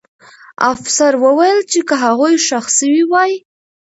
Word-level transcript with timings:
افسر 0.71 1.13
وویل 1.23 1.59
چې 1.71 1.79
که 1.87 1.95
هغوی 2.03 2.33
ښخ 2.45 2.65
سوي 2.79 3.03
وای. 3.11 3.31